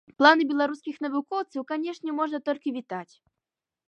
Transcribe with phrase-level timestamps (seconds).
[0.19, 3.13] Планы беларускіх навукоўцаў, канешне, можна толькі вітаць.